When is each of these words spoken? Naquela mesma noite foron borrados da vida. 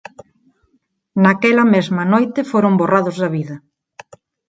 Naquela 1.23 1.65
mesma 1.73 2.03
noite 2.13 2.39
foron 2.51 2.73
borrados 2.81 3.15
da 3.21 3.29
vida. 3.37 3.55